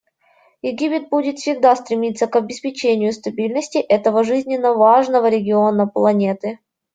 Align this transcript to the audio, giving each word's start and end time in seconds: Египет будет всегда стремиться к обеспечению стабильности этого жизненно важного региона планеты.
Египет 0.63 1.09
будет 1.09 1.37
всегда 1.37 1.75
стремиться 1.75 2.25
к 2.25 2.35
обеспечению 2.35 3.13
стабильности 3.13 3.77
этого 3.77 4.23
жизненно 4.23 4.73
важного 4.73 5.29
региона 5.29 5.85
планеты. 5.85 6.57